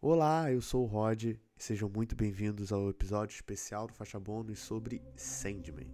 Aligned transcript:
Olá, 0.00 0.52
eu 0.52 0.60
sou 0.60 0.84
o 0.84 0.86
Rod 0.86 1.24
e 1.24 1.40
sejam 1.56 1.88
muito 1.88 2.14
bem-vindos 2.14 2.70
ao 2.70 2.88
episódio 2.88 3.34
especial 3.34 3.88
do 3.88 3.92
Faixa 3.92 4.20
Bônus 4.20 4.60
sobre 4.60 5.02
Sandman. 5.16 5.90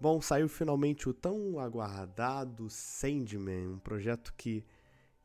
Bom, 0.00 0.22
saiu 0.22 0.48
finalmente 0.48 1.08
o 1.08 1.12
tão 1.12 1.58
aguardado 1.58 2.70
Sandman, 2.70 3.66
um 3.66 3.78
projeto 3.80 4.32
que, 4.36 4.64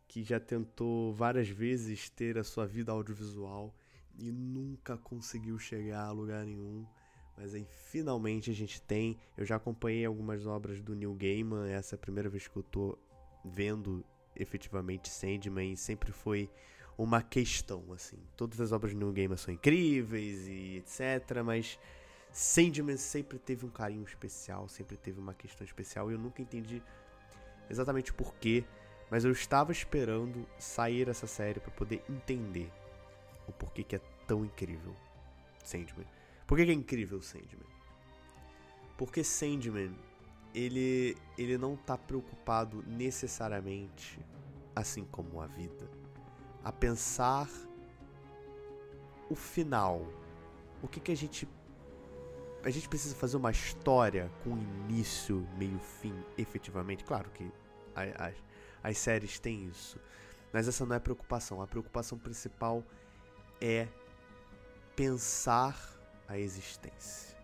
que 0.07 0.23
já 0.23 0.39
tentou 0.39 1.13
várias 1.13 1.47
vezes 1.47 2.09
ter 2.09 2.39
a 2.39 2.43
sua 2.43 2.65
vida 2.65 2.91
audiovisual 2.91 3.71
e 4.17 4.31
nunca 4.31 4.97
conseguiu 4.97 5.59
chegar 5.59 6.05
a 6.05 6.11
lugar 6.11 6.43
nenhum. 6.43 6.87
Mas 7.39 7.55
aí 7.55 7.65
finalmente 7.85 8.51
a 8.51 8.53
gente 8.53 8.81
tem. 8.81 9.17
Eu 9.37 9.45
já 9.45 9.55
acompanhei 9.55 10.05
algumas 10.05 10.45
obras 10.45 10.81
do 10.81 10.93
Neil 10.93 11.13
Gaiman, 11.13 11.69
essa 11.71 11.95
é 11.95 11.97
a 11.97 11.99
primeira 11.99 12.27
vez 12.27 12.47
que 12.47 12.57
eu 12.57 12.63
tô 12.63 12.97
vendo 13.45 14.03
efetivamente 14.35 15.09
Sandman 15.09 15.75
sempre 15.75 16.11
foi 16.11 16.49
uma 16.97 17.21
questão, 17.21 17.93
assim. 17.93 18.17
Todas 18.35 18.59
as 18.59 18.73
obras 18.73 18.93
do 18.93 18.99
Neil 18.99 19.13
Gaiman 19.13 19.37
são 19.37 19.53
incríveis 19.53 20.47
e 20.47 20.77
etc, 20.77 21.41
mas 21.43 21.79
Sandman 22.31 22.97
sempre 22.97 23.39
teve 23.39 23.65
um 23.65 23.69
carinho 23.69 24.03
especial, 24.03 24.67
sempre 24.67 24.97
teve 24.97 25.17
uma 25.17 25.33
questão 25.33 25.65
especial 25.65 26.11
e 26.11 26.15
eu 26.15 26.19
nunca 26.19 26.41
entendi 26.41 26.83
exatamente 27.69 28.13
porquê, 28.13 28.65
mas 29.09 29.23
eu 29.23 29.31
estava 29.31 29.71
esperando 29.71 30.45
sair 30.57 31.07
essa 31.07 31.25
série 31.25 31.61
para 31.61 31.71
poder 31.71 32.03
entender 32.09 32.69
o 33.47 33.53
porquê 33.53 33.81
que 33.81 33.95
é 33.95 34.01
tão 34.27 34.43
incrível 34.43 34.93
Sandman. 35.63 36.18
Por 36.49 36.57
que, 36.57 36.63
é 36.63 36.73
incrível 36.73 37.21
Sandman? 37.21 37.69
Porque 38.97 39.23
Sandman, 39.23 39.95
ele, 40.51 41.15
ele 41.37 41.59
não 41.59 41.75
está 41.75 41.95
preocupado 41.95 42.83
necessariamente, 42.87 44.19
assim 44.75 45.05
como 45.05 45.41
a 45.41 45.45
vida, 45.45 45.87
a 46.63 46.71
pensar 46.71 47.47
o 49.29 49.35
final. 49.35 50.03
O 50.81 50.87
que, 50.87 50.99
que 50.99 51.11
a 51.11 51.15
gente. 51.15 51.47
A 52.63 52.71
gente 52.71 52.89
precisa 52.89 53.13
fazer 53.13 53.37
uma 53.37 53.51
história 53.51 54.31
com 54.43 54.57
início, 54.57 55.47
meio, 55.55 55.77
fim, 55.77 56.15
efetivamente. 56.35 57.03
Claro 57.03 57.29
que 57.29 57.47
as 58.81 58.97
séries 58.97 59.39
têm 59.39 59.67
isso. 59.67 59.99
Mas 60.51 60.67
essa 60.67 60.83
não 60.83 60.95
é 60.95 60.97
a 60.97 60.99
preocupação. 60.99 61.61
A 61.61 61.67
preocupação 61.67 62.17
principal 62.17 62.83
é 63.61 63.87
pensar 64.95 65.98
a 66.29 66.37
existência. 66.37 67.35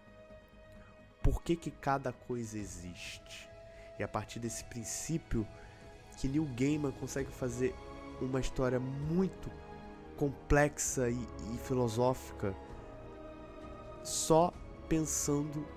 Por 1.21 1.41
que, 1.41 1.55
que 1.55 1.71
cada 1.71 2.13
coisa 2.13 2.57
existe? 2.57 3.49
E 3.97 4.03
a 4.03 4.07
partir 4.07 4.39
desse 4.39 4.63
princípio 4.65 5.45
que 6.17 6.27
Neil 6.27 6.47
Gaiman 6.55 6.91
consegue 6.91 7.31
fazer 7.31 7.75
uma 8.21 8.39
história 8.39 8.79
muito 8.79 9.51
complexa 10.15 11.09
e, 11.09 11.27
e 11.53 11.57
filosófica 11.57 12.55
só 14.03 14.53
pensando 14.87 15.67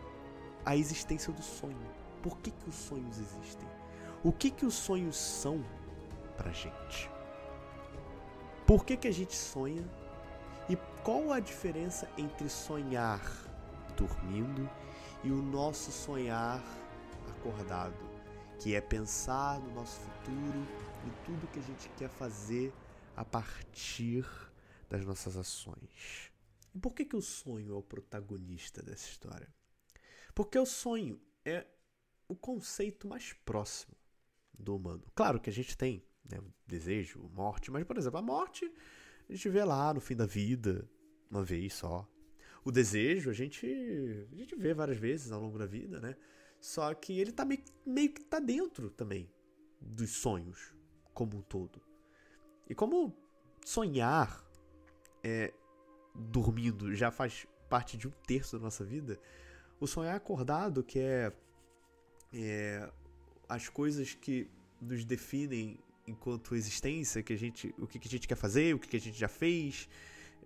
a 0.65 0.77
existência 0.77 1.33
do 1.33 1.43
sonho. 1.43 1.77
Por 2.23 2.37
que, 2.39 2.51
que 2.51 2.69
os 2.69 2.75
sonhos 2.75 3.19
existem? 3.19 3.69
O 4.23 4.33
que, 4.33 4.51
que 4.51 4.67
os 4.67 4.75
sonhos 4.75 5.17
são 5.17 5.65
pra 6.37 6.53
gente? 6.53 7.11
Por 8.67 8.85
que, 8.85 8.97
que 8.97 9.09
a 9.09 9.13
gente 9.13 9.35
sonha 9.35 9.83
qual 11.09 11.33
a 11.33 11.41
diferença 11.41 12.07
entre 12.19 12.51
sonhar 12.51 13.23
dormindo 13.97 14.69
e 15.25 15.31
o 15.31 15.41
nosso 15.41 15.91
sonhar 15.91 16.63
acordado, 17.31 17.97
que 18.61 18.75
é 18.75 18.81
pensar 18.83 19.59
no 19.59 19.73
nosso 19.73 19.99
futuro 20.01 20.67
e 21.07 21.25
tudo 21.25 21.51
que 21.51 21.61
a 21.61 21.63
gente 21.63 21.89
quer 21.97 22.11
fazer 22.11 22.75
a 23.17 23.25
partir 23.25 24.23
das 24.91 25.03
nossas 25.07 25.35
ações. 25.35 26.31
E 26.75 26.79
por 26.79 26.93
que, 26.93 27.07
que 27.07 27.17
o 27.17 27.23
sonho 27.23 27.73
é 27.73 27.79
o 27.79 27.83
protagonista 27.83 28.83
dessa 28.83 29.09
história? 29.09 29.49
Porque 30.35 30.59
o 30.59 30.67
sonho 30.67 31.19
é 31.43 31.67
o 32.29 32.37
conceito 32.37 33.09
mais 33.09 33.33
próximo 33.47 33.97
do 34.53 34.77
humano. 34.77 35.05
Claro 35.15 35.41
que 35.41 35.49
a 35.49 35.55
gente 35.55 35.75
tem 35.75 36.05
né, 36.31 36.39
desejo, 36.67 37.31
morte, 37.33 37.71
mas, 37.71 37.85
por 37.85 37.97
exemplo, 37.97 38.19
a 38.19 38.23
morte 38.23 38.71
a 39.27 39.33
gente 39.33 39.49
vê 39.49 39.65
lá 39.65 39.95
no 39.95 40.03
fim 40.03 40.15
da 40.15 40.27
vida, 40.27 40.87
uma 41.31 41.43
vez 41.43 41.75
só. 41.75 42.09
O 42.65 42.71
desejo 42.71 43.31
a 43.31 43.33
gente, 43.33 43.67
a 44.33 44.37
gente 44.37 44.55
vê 44.57 44.75
várias 44.75 44.99
vezes 44.99 45.31
ao 45.31 45.41
longo 45.41 45.59
da 45.59 45.67
vida, 45.67 46.01
né? 46.01 46.17
Só 46.61 46.93
que 46.95 47.19
ele 47.19 47.33
tá 47.33 47.45
meio, 47.45 47.63
meio 47.87 48.13
que 48.13 48.25
tá 48.25 48.39
dentro 48.41 48.91
também 48.91 49.31
dos 49.81 50.11
sonhos 50.11 50.75
como 51.15 51.39
um 51.39 51.43
todo. 51.43 51.81
E 52.69 52.75
como 52.75 53.17
sonhar 53.65 54.45
é, 55.23 55.53
dormindo 56.15 56.95
já 56.95 57.11
faz 57.11 57.47
parte 57.69 57.97
de 57.97 58.09
um 58.09 58.13
terço 58.27 58.57
da 58.57 58.65
nossa 58.65 58.85
vida, 58.85 59.19
o 59.81 59.87
sonhar 59.87 60.17
acordado, 60.17 60.83
que 60.83 60.99
é, 60.99 61.33
é 62.33 62.91
as 63.49 63.69
coisas 63.69 64.15
que 64.15 64.51
nos 64.81 65.05
definem 65.05 65.79
enquanto 66.07 66.55
existência, 66.55 67.23
que 67.23 67.33
a 67.33 67.37
gente, 67.37 67.75
o 67.79 67.87
que, 67.87 67.99
a 68.03 68.11
gente 68.11 68.27
quer 68.27 68.35
fazer, 68.35 68.75
o 68.75 68.79
que, 68.79 68.97
a 68.97 69.01
gente 69.01 69.19
já 69.19 69.29
fez, 69.29 69.89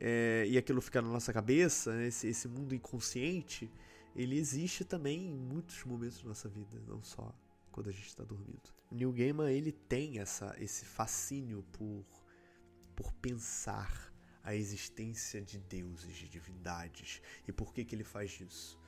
é, 0.00 0.44
e 0.48 0.58
aquilo 0.58 0.80
fica 0.80 1.00
na 1.00 1.08
nossa 1.08 1.32
cabeça, 1.32 1.94
né? 1.94 2.06
esse, 2.06 2.28
esse 2.28 2.48
mundo 2.48 2.74
inconsciente, 2.74 3.70
ele 4.14 4.36
existe 4.36 4.84
também 4.84 5.30
em 5.30 5.36
muitos 5.36 5.82
momentos 5.84 6.22
da 6.22 6.28
nossa 6.28 6.48
vida, 6.48 6.80
não 6.86 7.02
só 7.02 7.34
quando 7.70 7.88
a 7.88 7.92
gente 7.92 8.06
está 8.06 8.22
dormindo. 8.24 8.74
O 8.90 8.94
Neil 8.94 9.12
Gaiman 9.12 9.50
ele 9.50 9.72
tem 9.72 10.18
essa, 10.18 10.54
esse 10.58 10.84
fascínio 10.84 11.64
por, 11.72 12.04
por 12.94 13.12
pensar 13.14 14.12
a 14.44 14.54
existência 14.54 15.40
de 15.40 15.58
deuses, 15.58 16.14
de 16.14 16.28
divindades. 16.28 17.22
E 17.46 17.52
por 17.52 17.72
que, 17.72 17.84
que 17.84 17.94
ele 17.94 18.04
faz 18.04 18.40
isso? 18.40 18.78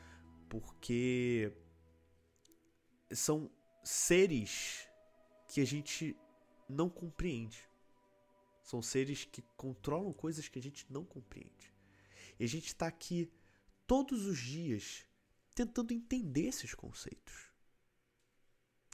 Porque 0.49 1.53
são 3.11 3.51
seres 3.83 4.89
que 5.49 5.61
a 5.61 5.65
gente 5.65 6.17
não 6.69 6.91
compreende. 6.91 7.69
São 8.65 8.81
seres 8.81 9.27
que 9.27 9.43
controlam 9.57 10.13
coisas 10.13 10.49
que 10.49 10.59
a 10.59 10.63
gente 10.63 10.91
não 10.91 11.05
compreende. 11.05 11.73
E 12.41 12.45
a 12.45 12.49
gente 12.49 12.67
está 12.69 12.87
aqui 12.87 13.31
todos 13.87 14.25
os 14.25 14.39
dias 14.39 15.05
tentando 15.55 15.93
entender 15.93 16.47
esses 16.47 16.75
conceitos. 16.75 17.53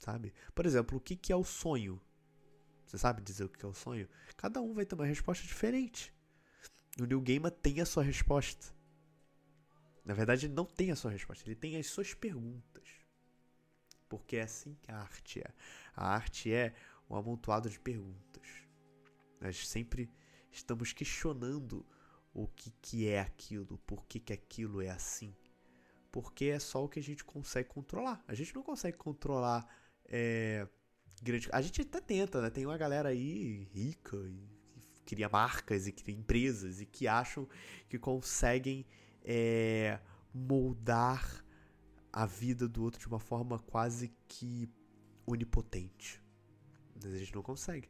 Sabe? 0.03 0.33
Por 0.53 0.65
exemplo, 0.65 0.97
o 0.97 1.01
que, 1.01 1.15
que 1.15 1.31
é 1.31 1.35
o 1.35 1.43
sonho? 1.43 2.01
Você 2.85 2.97
sabe 2.97 3.21
dizer 3.21 3.45
o 3.45 3.49
que 3.49 3.65
é 3.65 3.67
o 3.67 3.73
sonho? 3.73 4.09
Cada 4.35 4.61
um 4.61 4.73
vai 4.73 4.85
ter 4.85 4.95
uma 4.95 5.05
resposta 5.05 5.47
diferente. 5.47 6.13
O 6.99 7.05
Neil 7.05 7.21
Gaiman 7.21 7.49
tem 7.49 7.79
a 7.79 7.85
sua 7.85 8.03
resposta. 8.03 8.75
Na 10.03 10.13
verdade, 10.13 10.47
ele 10.47 10.53
não 10.53 10.65
tem 10.65 10.91
a 10.91 10.95
sua 10.97 11.11
resposta, 11.11 11.47
ele 11.47 11.55
tem 11.55 11.77
as 11.77 11.87
suas 11.87 12.13
perguntas. 12.13 12.89
Porque 14.09 14.35
é 14.35 14.41
assim 14.41 14.75
que 14.81 14.91
a 14.91 14.97
arte 14.97 15.39
é. 15.39 15.53
A 15.95 16.13
arte 16.13 16.51
é 16.51 16.75
um 17.09 17.15
amontoado 17.15 17.69
de 17.69 17.79
perguntas. 17.79 18.70
Nós 19.41 19.67
sempre 19.67 20.09
estamos 20.51 20.93
questionando 20.93 21.85
o 22.33 22.47
que, 22.47 22.71
que 22.81 23.07
é 23.07 23.19
aquilo, 23.19 23.79
por 23.79 24.05
que, 24.05 24.19
que 24.19 24.31
aquilo 24.31 24.81
é 24.81 24.89
assim. 24.89 25.35
Porque 26.11 26.45
é 26.45 26.59
só 26.59 26.85
o 26.85 26.89
que 26.89 26.99
a 26.99 27.03
gente 27.03 27.23
consegue 27.23 27.67
controlar. 27.69 28.23
A 28.27 28.33
gente 28.33 28.53
não 28.53 28.61
consegue 28.61 28.97
controlar 28.97 29.67
é, 30.05 30.67
grande. 31.21 31.49
A 31.51 31.61
gente 31.61 31.81
até 31.81 31.99
tenta, 31.99 32.41
né? 32.41 32.49
Tem 32.49 32.65
uma 32.65 32.77
galera 32.77 33.09
aí 33.09 33.67
rica 33.73 34.17
e 34.17 34.79
que 34.79 35.01
cria 35.03 35.29
marcas 35.29 35.87
e 35.87 35.91
cria 35.91 36.15
empresas 36.15 36.81
e 36.81 36.85
que 36.85 37.07
acham 37.07 37.47
que 37.89 37.97
conseguem 37.97 38.85
é, 39.23 39.99
moldar 40.33 41.43
a 42.11 42.25
vida 42.25 42.67
do 42.67 42.83
outro 42.83 42.99
de 42.99 43.07
uma 43.07 43.19
forma 43.19 43.57
quase 43.57 44.13
que 44.27 44.69
onipotente. 45.25 46.21
Mas 46.95 47.13
a 47.13 47.17
gente 47.17 47.33
não 47.33 47.41
consegue. 47.41 47.89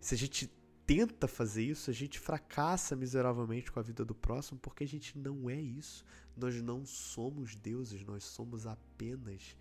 Se 0.00 0.14
a 0.14 0.18
gente 0.18 0.52
tenta 0.86 1.28
fazer 1.28 1.64
isso, 1.64 1.90
a 1.90 1.94
gente 1.94 2.18
fracassa 2.18 2.94
miseravelmente 2.96 3.70
com 3.70 3.78
a 3.78 3.82
vida 3.82 4.04
do 4.04 4.14
próximo 4.14 4.58
porque 4.60 4.84
a 4.84 4.88
gente 4.88 5.18
não 5.18 5.48
é 5.48 5.60
isso. 5.60 6.04
Nós 6.36 6.60
não 6.62 6.84
somos 6.86 7.54
deuses, 7.54 8.04
nós 8.04 8.24
somos 8.24 8.66
apenas 8.66 9.56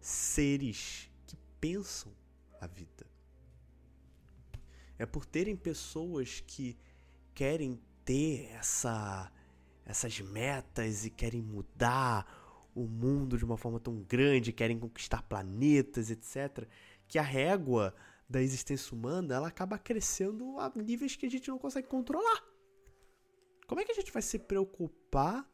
seres 0.00 1.10
que 1.26 1.36
pensam 1.60 2.12
a 2.60 2.66
vida. 2.66 3.06
É 4.98 5.04
por 5.04 5.26
terem 5.26 5.56
pessoas 5.56 6.40
que 6.46 6.76
querem 7.34 7.80
ter 8.04 8.50
essa, 8.52 9.30
essas 9.84 10.20
metas 10.20 11.04
e 11.04 11.10
querem 11.10 11.42
mudar 11.42 12.70
o 12.74 12.86
mundo 12.86 13.38
de 13.38 13.44
uma 13.44 13.56
forma 13.56 13.78
tão 13.78 14.02
grande, 14.02 14.52
querem 14.52 14.78
conquistar 14.78 15.22
planetas, 15.22 16.10
etc., 16.10 16.66
que 17.06 17.18
a 17.18 17.22
régua 17.22 17.94
da 18.28 18.40
existência 18.40 18.94
humana, 18.94 19.34
ela 19.34 19.48
acaba 19.48 19.78
crescendo 19.78 20.58
a 20.58 20.72
níveis 20.74 21.16
que 21.16 21.26
a 21.26 21.30
gente 21.30 21.48
não 21.48 21.58
consegue 21.58 21.88
controlar. 21.88 22.42
Como 23.66 23.80
é 23.80 23.84
que 23.84 23.92
a 23.92 23.94
gente 23.94 24.12
vai 24.12 24.22
se 24.22 24.38
preocupar 24.38 25.48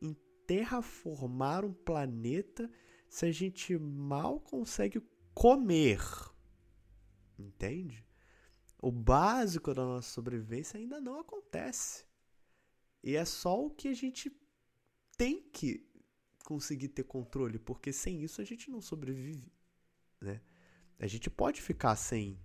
em 0.00 0.14
terraformar 0.46 1.64
um 1.64 1.72
planeta 1.72 2.70
se 3.08 3.26
a 3.26 3.32
gente 3.32 3.78
mal 3.78 4.40
consegue 4.40 5.00
comer. 5.34 6.00
Entende? 7.38 8.06
O 8.80 8.90
básico 8.90 9.72
da 9.72 9.84
nossa 9.84 10.10
sobrevivência 10.10 10.78
ainda 10.78 11.00
não 11.00 11.18
acontece. 11.18 12.04
E 13.02 13.16
é 13.16 13.24
só 13.24 13.64
o 13.64 13.70
que 13.70 13.88
a 13.88 13.94
gente 13.94 14.30
tem 15.16 15.42
que 15.42 15.86
conseguir 16.44 16.88
ter 16.88 17.04
controle, 17.04 17.58
porque 17.58 17.92
sem 17.92 18.22
isso 18.22 18.40
a 18.40 18.44
gente 18.44 18.70
não 18.70 18.80
sobrevive, 18.80 19.52
né? 20.20 20.40
A 20.98 21.06
gente 21.06 21.28
pode 21.28 21.60
ficar 21.60 21.96
sem 21.96 22.38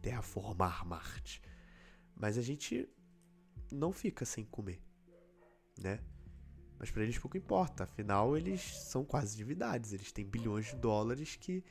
terraformar 0.00 0.86
Marte, 0.86 1.42
mas 2.16 2.38
a 2.38 2.42
gente 2.42 2.88
não 3.70 3.92
fica 3.92 4.24
sem 4.24 4.44
comer, 4.44 4.82
né? 5.78 6.00
Mas 6.78 6.90
para 6.90 7.02
eles 7.02 7.18
pouco 7.18 7.36
importa, 7.36 7.84
afinal 7.84 8.36
eles 8.36 8.62
são 8.62 9.04
quase 9.04 9.36
divindades, 9.36 9.92
eles 9.92 10.10
têm 10.10 10.24
bilhões 10.24 10.66
de 10.66 10.76
dólares 10.76 11.36
que 11.36 11.62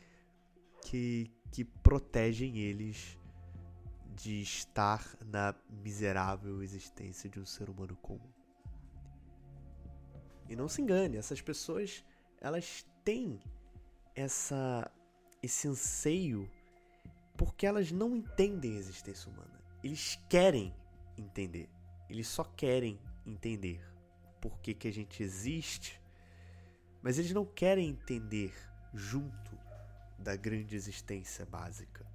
que, 0.82 1.32
que 1.52 1.64
protegem 1.64 2.58
eles 2.58 3.18
de 4.16 4.42
estar 4.42 5.18
na 5.26 5.56
miserável 5.70 6.62
existência 6.62 7.30
de 7.30 7.40
um 7.40 7.46
ser 7.46 7.70
humano 7.70 7.96
comum. 7.98 8.32
E 10.48 10.56
não 10.56 10.68
se 10.68 10.82
engane, 10.82 11.18
essas 11.18 11.42
pessoas, 11.42 12.04
elas 12.42 12.86
têm 13.04 13.40
essa 14.16 14.92
esse 15.42 15.68
anseio 15.68 16.50
porque 17.38 17.66
elas 17.66 17.92
não 17.92 18.16
entendem 18.16 18.76
a 18.76 18.80
existência 18.80 19.32
humana. 19.32 19.60
Eles 19.84 20.20
querem 20.28 20.76
entender. 21.18 21.70
Eles 22.10 22.28
só 22.28 22.44
querem 22.44 23.00
entender 23.26 23.82
por 24.42 24.60
que, 24.60 24.74
que 24.74 24.88
a 24.88 24.94
gente 24.94 25.24
existe, 25.24 26.02
mas 27.02 27.18
eles 27.18 27.32
não 27.32 27.46
querem 27.46 27.90
entender 27.90 28.54
junto 28.94 29.58
da 30.18 30.36
grande 30.36 30.76
existência 30.76 31.46
básica 31.46 32.06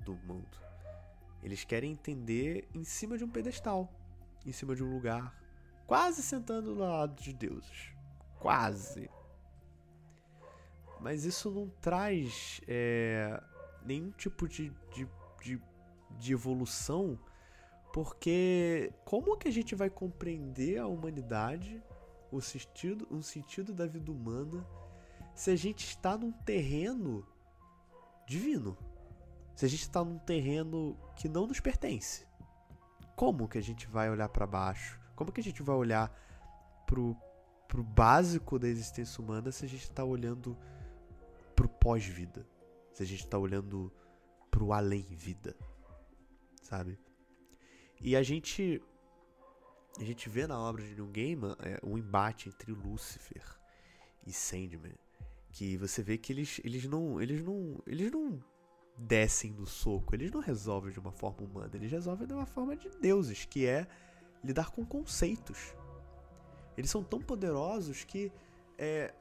do 0.00 0.16
mundo. 0.16 0.58
Eles 1.42 1.62
querem 1.62 1.92
entender 1.92 2.68
em 2.74 2.84
cima 2.84 3.18
de 3.18 3.24
um 3.24 3.30
pedestal, 3.30 3.92
em 4.44 4.50
cima 4.50 4.74
de 4.74 4.82
um 4.82 4.92
lugar, 4.92 5.38
quase 5.86 6.22
sentando 6.22 6.74
do 6.74 6.80
lado 6.80 7.22
de 7.22 7.32
deuses. 7.32 7.92
Quase. 8.40 9.08
Mas 11.00 11.24
isso 11.24 11.50
não 11.50 11.68
traz 11.80 12.60
é, 12.66 13.42
nenhum 13.84 14.10
tipo 14.10 14.48
de, 14.48 14.70
de, 14.94 15.08
de, 15.42 15.62
de 16.18 16.32
evolução, 16.32 17.18
porque 17.92 18.92
como 19.04 19.36
que 19.36 19.48
a 19.48 19.52
gente 19.52 19.74
vai 19.74 19.90
compreender 19.90 20.78
a 20.78 20.86
humanidade, 20.86 21.82
o 22.30 22.40
sentido, 22.40 23.06
o 23.10 23.22
sentido 23.22 23.72
da 23.72 23.86
vida 23.86 24.10
humana, 24.10 24.66
se 25.34 25.50
a 25.50 25.56
gente 25.56 25.86
está 25.86 26.16
num 26.16 26.32
terreno 26.32 27.26
divino? 28.26 28.76
Se 29.54 29.64
a 29.64 29.68
gente 29.68 29.82
está 29.82 30.04
num 30.04 30.18
terreno 30.18 30.98
que 31.14 31.28
não 31.28 31.46
nos 31.46 31.60
pertence? 31.60 32.26
Como 33.14 33.46
que 33.46 33.58
a 33.58 33.62
gente 33.62 33.86
vai 33.86 34.10
olhar 34.10 34.28
para 34.28 34.46
baixo? 34.46 35.00
Como 35.14 35.30
que 35.30 35.40
a 35.40 35.44
gente 35.44 35.62
vai 35.62 35.76
olhar 35.76 36.12
pro, 36.86 37.16
pro 37.68 37.82
básico 37.82 38.58
da 38.58 38.66
existência 38.66 39.22
humana 39.22 39.52
se 39.52 39.64
a 39.64 39.68
gente 39.68 39.84
está 39.84 40.02
olhando 40.02 40.56
pro 41.54 41.68
pós-vida? 41.68 42.46
Se 42.92 43.02
a 43.02 43.06
gente 43.06 43.24
está 43.24 43.38
olhando 43.38 43.92
pro 44.50 44.72
além-vida? 44.72 45.56
Sabe? 46.62 46.98
E 48.00 48.16
a 48.16 48.22
gente 48.22 48.82
a 49.98 50.04
gente 50.04 50.28
vê 50.28 50.46
na 50.46 50.58
obra 50.58 50.82
de 50.82 50.94
Neil 50.94 51.06
Gaiman 51.06 51.56
é, 51.60 51.78
um 51.84 51.96
embate 51.96 52.48
entre 52.48 52.72
Lúcifer 52.72 53.44
e 54.26 54.32
Sandman, 54.32 54.94
que 55.50 55.76
você 55.76 56.02
vê 56.02 56.18
que 56.18 56.32
eles, 56.32 56.60
eles 56.64 56.84
não 56.84 57.20
eles 57.20 57.42
não 57.42 57.80
eles 57.86 58.10
não 58.10 58.42
descem 58.96 59.52
do 59.52 59.66
soco, 59.66 60.14
eles 60.14 60.30
não 60.30 60.40
resolvem 60.40 60.92
de 60.92 60.98
uma 60.98 61.12
forma 61.12 61.42
humana, 61.42 61.70
eles 61.74 61.90
resolvem 61.90 62.26
de 62.26 62.32
uma 62.32 62.46
forma 62.46 62.76
de 62.76 62.88
deuses, 63.00 63.44
que 63.44 63.66
é 63.66 63.86
lidar 64.42 64.70
com 64.70 64.84
conceitos. 64.84 65.74
Eles 66.76 66.90
são 66.90 67.02
tão 67.02 67.20
poderosos 67.20 68.04
que 68.04 68.32
é, 68.78 69.14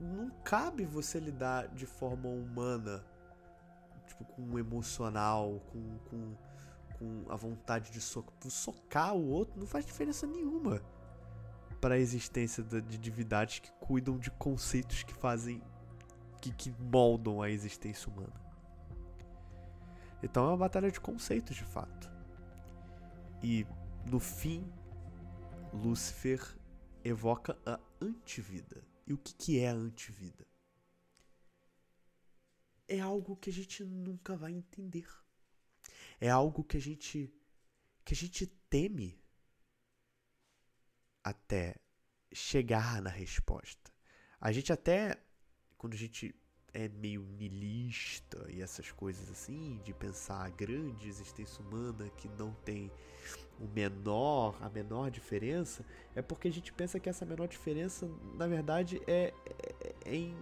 não 0.00 0.30
cabe 0.42 0.84
você 0.84 1.18
lidar 1.18 1.68
de 1.68 1.86
forma 1.86 2.28
humana, 2.28 3.04
tipo, 4.06 4.24
com 4.24 4.42
o 4.42 4.58
emocional, 4.58 5.60
com, 5.70 5.98
com, 6.10 6.34
com 6.98 7.32
a 7.32 7.36
vontade 7.36 7.90
de 7.90 8.00
socar. 8.00 8.34
Socar 8.50 9.14
o 9.14 9.28
outro 9.28 9.58
não 9.58 9.66
faz 9.66 9.84
diferença 9.84 10.26
nenhuma 10.26 10.82
para 11.80 11.96
a 11.96 11.98
existência 11.98 12.62
de 12.62 12.98
divindades 12.98 13.58
que 13.58 13.70
cuidam 13.72 14.18
de 14.18 14.30
conceitos 14.30 15.02
que 15.02 15.14
fazem. 15.14 15.62
que, 16.40 16.52
que 16.52 16.74
moldam 16.78 17.42
a 17.42 17.50
existência 17.50 18.10
humana. 18.10 18.44
Então 20.22 20.46
é 20.46 20.48
uma 20.48 20.56
batalha 20.56 20.90
de 20.90 21.00
conceitos 21.00 21.54
de 21.54 21.64
fato. 21.64 22.10
E 23.42 23.66
no 24.06 24.18
fim, 24.18 24.64
Lúcifer 25.72 26.40
evoca 27.04 27.56
a 27.66 27.78
antivida. 28.00 28.82
E 29.06 29.12
o 29.12 29.18
que, 29.18 29.34
que 29.34 29.58
é 29.60 29.68
a 29.68 29.74
antivida? 29.74 30.46
É 32.88 32.98
algo 33.00 33.36
que 33.36 33.50
a 33.50 33.52
gente 33.52 33.84
nunca 33.84 34.36
vai 34.36 34.52
entender. 34.52 35.06
É 36.20 36.30
algo 36.30 36.64
que 36.64 36.76
a 36.76 36.80
gente 36.80 37.32
que 38.04 38.12
a 38.12 38.16
gente 38.16 38.46
teme 38.68 39.18
até 41.22 41.76
chegar 42.32 43.00
na 43.00 43.08
resposta. 43.08 43.90
A 44.38 44.52
gente 44.52 44.72
até 44.72 45.18
quando 45.78 45.94
a 45.94 45.96
gente 45.96 46.34
é 46.74 46.88
meio 47.00 47.24
nilista 47.38 48.44
e 48.48 48.60
essas 48.60 48.90
coisas 48.90 49.30
assim, 49.30 49.80
de 49.84 49.94
pensar 49.94 50.44
a 50.44 50.48
grande 50.48 51.08
existência 51.08 51.64
humana 51.64 52.10
que 52.16 52.28
não 52.36 52.52
tem 52.64 52.90
o 53.60 53.66
menor, 53.72 54.58
a 54.60 54.68
menor 54.68 55.08
diferença, 55.08 55.84
é 56.16 56.20
porque 56.20 56.48
a 56.48 56.52
gente 56.52 56.72
pensa 56.72 56.98
que 56.98 57.08
essa 57.08 57.24
menor 57.24 57.46
diferença, 57.46 58.10
na 58.34 58.48
verdade, 58.48 59.00
é, 59.06 59.32
é, 59.46 59.94
é 60.04 60.14
em, 60.16 60.36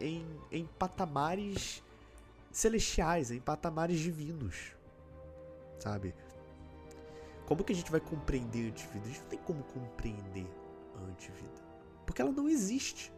em, 0.00 0.26
em 0.50 0.66
patamares 0.66 1.84
celestiais, 2.50 3.30
em 3.30 3.40
patamares 3.40 4.00
divinos, 4.00 4.74
sabe? 5.78 6.12
Como 7.46 7.62
que 7.62 7.72
a 7.72 7.76
gente 7.76 7.92
vai 7.92 8.00
compreender 8.00 8.66
a 8.66 8.68
antivida? 8.70 9.04
A 9.04 9.08
gente 9.08 9.20
não 9.20 9.28
tem 9.28 9.38
como 9.38 9.62
compreender 9.64 10.46
a 10.96 11.04
antivida, 11.04 11.62
porque 12.04 12.20
ela 12.20 12.32
não 12.32 12.48
existe. 12.48 13.12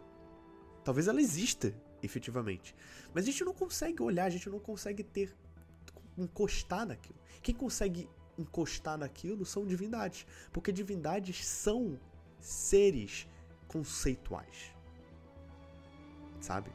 Talvez 0.84 1.08
ela 1.08 1.20
exista, 1.20 1.72
efetivamente. 2.02 2.74
Mas 3.14 3.24
a 3.24 3.30
gente 3.30 3.44
não 3.44 3.54
consegue 3.54 4.02
olhar, 4.02 4.24
a 4.24 4.30
gente 4.30 4.48
não 4.48 4.58
consegue 4.58 5.02
ter 5.02 5.34
encostar 6.16 6.86
naquilo. 6.86 7.18
Quem 7.42 7.54
consegue 7.54 8.08
encostar 8.38 8.98
naquilo 8.98 9.44
são 9.44 9.66
divindades, 9.66 10.26
porque 10.52 10.72
divindades 10.72 11.44
são 11.46 11.98
seres 12.38 13.28
conceituais. 13.68 14.74
Sabe? 16.40 16.70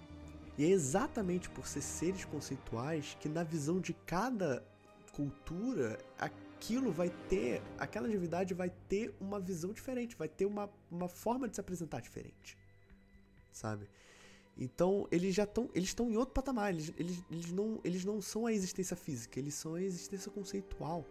E 0.57 0.65
é 0.65 0.69
exatamente 0.69 1.50
por 1.50 1.67
ser 1.67 1.81
seres 1.81 2.25
conceituais 2.25 3.15
que 3.19 3.29
na 3.29 3.43
visão 3.43 3.79
de 3.79 3.93
cada 3.93 4.65
cultura, 5.13 6.00
aquilo 6.19 6.91
vai 6.91 7.10
ter, 7.27 7.62
aquela 7.77 8.07
divindade 8.07 8.53
vai 8.53 8.69
ter 8.88 9.15
uma 9.19 9.39
visão 9.39 9.74
diferente, 9.74 10.15
vai 10.15 10.27
ter 10.27 10.46
uma, 10.46 10.69
uma 10.91 11.07
forma 11.07 11.48
de 11.48 11.55
se 11.55 11.62
apresentar 11.62 12.01
diferente. 12.01 12.57
Sabe? 13.51 13.89
Então, 14.59 15.07
eles 15.11 15.35
já 15.35 15.43
estão. 15.43 15.69
Eles 15.73 15.89
estão 15.89 16.09
em 16.09 16.17
outro 16.17 16.33
patamar. 16.33 16.73
Eles, 16.73 16.91
eles, 16.97 17.23
eles, 17.29 17.51
não, 17.51 17.79
eles 17.83 18.03
não 18.03 18.21
são 18.21 18.45
a 18.45 18.53
existência 18.53 18.95
física, 18.95 19.39
eles 19.39 19.53
são 19.53 19.75
a 19.75 19.81
existência 19.81 20.31
conceitual. 20.31 21.05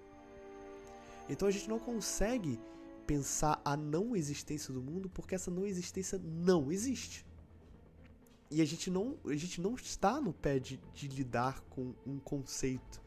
Então 1.29 1.49
a 1.49 1.51
gente 1.51 1.69
não 1.69 1.79
consegue 1.79 2.61
pensar 3.07 3.61
a 3.65 3.77
não 3.77 4.17
existência 4.17 4.73
do 4.73 4.83
mundo 4.83 5.09
porque 5.09 5.35
essa 5.35 5.51
não 5.51 5.67
existência 5.67 6.19
não 6.19 6.71
existe. 6.71 7.25
E 8.51 8.63
a 8.63 8.65
gente 8.65 8.91
não, 8.91 9.19
a 9.25 9.35
gente 9.35 9.61
não 9.61 9.75
está 9.75 10.21
no 10.21 10.33
pé 10.33 10.59
de, 10.59 10.81
de 10.95 11.09
lidar 11.09 11.61
com 11.63 11.95
um 12.07 12.19
conceito 12.19 13.03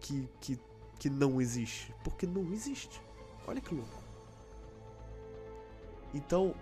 que, 0.00 0.28
que, 0.40 0.58
que 0.98 1.10
não 1.10 1.40
existe. 1.40 1.94
Porque 2.02 2.26
não 2.26 2.52
existe. 2.52 3.02
Olha 3.46 3.60
que 3.60 3.74
louco. 3.74 4.02
Então, 6.14 6.54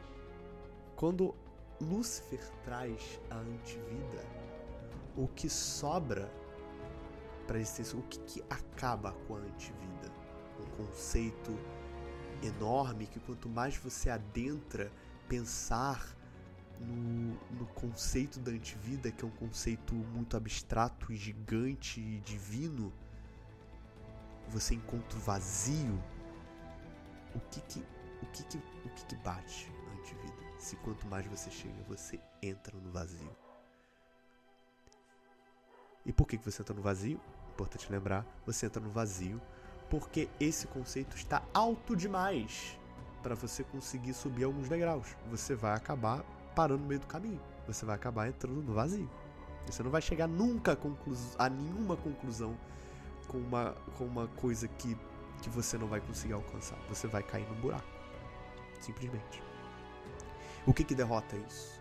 quando 0.96 1.34
Lúcifer 1.80 2.40
traz 2.62 3.18
a 3.30 3.37
antivida, 3.37 4.25
o 5.16 5.26
que 5.28 5.49
sobra 5.49 6.30
para 7.46 7.58
existência, 7.58 7.99
o 7.99 8.02
que, 8.02 8.18
que 8.20 8.44
acaba 8.50 9.12
com 9.26 9.37
a 9.37 9.38
antivida? 9.38 10.12
Um 10.60 10.84
conceito 10.84 11.58
enorme 12.42 13.06
que 13.06 13.18
quanto 13.20 13.49
mais 13.49 13.76
você 13.76 14.10
adentra 14.10 14.92
pensar 15.26 16.14
no, 16.78 17.34
no, 17.58 17.66
conceito 17.75 18.38
da 18.40 18.50
antivida, 18.50 19.10
que 19.10 19.25
é 19.25 19.28
um 19.28 19.32
conceito 19.32 19.94
muito 19.94 20.37
abstrato, 20.37 21.14
gigante 21.14 22.00
e 22.00 22.20
divino, 22.20 22.92
você 24.49 24.75
encontra 24.75 25.18
o 25.18 25.20
vazio. 25.20 25.99
O 27.34 27.40
que 27.50 27.60
que, 27.62 27.80
o 28.22 28.26
que, 28.26 28.44
que, 28.44 28.58
o 28.58 28.88
que, 28.90 29.04
que 29.06 29.16
bate 29.16 29.79
na 30.00 30.07
antivida? 30.07 30.50
se 30.61 30.76
quanto 30.76 31.07
mais 31.07 31.26
você 31.26 31.50
chega, 31.50 31.83
você 31.88 32.21
entra 32.42 32.76
no 32.78 32.90
vazio. 32.90 33.35
E 36.04 36.12
por 36.12 36.26
que 36.26 36.37
você 36.37 36.62
entra 36.62 36.75
no 36.75 36.83
vazio? 36.83 37.21
Importante 37.52 37.90
lembrar, 37.90 38.26
você 38.47 38.66
entra 38.66 38.80
no 38.80 38.90
vazio 38.90 39.40
porque 39.88 40.28
esse 40.38 40.66
conceito 40.66 41.16
está 41.16 41.42
alto 41.52 41.97
demais 41.97 42.78
para 43.23 43.35
você 43.35 43.64
conseguir 43.64 44.14
subir 44.14 44.45
alguns 44.45 44.69
degraus. 44.69 45.16
Você 45.30 45.54
vai 45.54 45.75
acabar 45.75 46.23
parando 46.54 46.83
no 46.83 46.88
meio 46.88 47.00
do 47.00 47.07
caminho. 47.07 47.40
Você 47.66 47.85
vai 47.85 47.97
acabar 47.97 48.28
entrando 48.28 48.62
no 48.62 48.73
vazio. 48.73 49.11
Você 49.66 49.83
não 49.83 49.90
vai 49.90 50.00
chegar 50.00 50.28
nunca 50.28 50.73
a, 50.73 51.45
a 51.45 51.49
nenhuma 51.49 51.97
conclusão 51.97 52.57
com 53.26 53.38
uma, 53.38 53.73
com 53.99 54.04
uma 54.04 54.28
coisa 54.28 54.69
que, 54.69 54.97
que 55.42 55.50
você 55.50 55.76
não 55.76 55.87
vai 55.87 56.00
conseguir 56.00 56.35
alcançar. 56.35 56.78
Você 56.88 57.07
vai 57.07 57.23
cair 57.23 57.49
no 57.49 57.54
buraco. 57.57 57.88
Simplesmente. 58.80 59.50
O 60.67 60.75
que, 60.75 60.85
que 60.85 60.95
derrota 60.95 61.37
isso? 61.37 61.81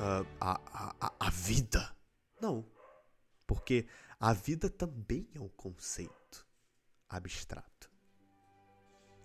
Uh, 0.00 0.26
a, 0.40 0.60
a, 1.00 1.12
a 1.20 1.30
vida. 1.30 1.94
Não. 2.40 2.64
Porque 3.46 3.86
a 4.18 4.32
vida 4.32 4.68
também 4.68 5.28
é 5.34 5.40
um 5.40 5.48
conceito 5.48 6.46
abstrato. 7.08 7.90